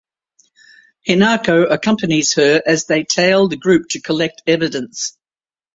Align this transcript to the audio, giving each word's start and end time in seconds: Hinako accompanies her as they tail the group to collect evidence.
Hinako 1.07 1.71
accompanies 1.71 2.33
her 2.33 2.59
as 2.65 2.85
they 2.87 3.03
tail 3.03 3.47
the 3.49 3.55
group 3.55 3.89
to 3.89 4.01
collect 4.01 4.41
evidence. 4.47 5.15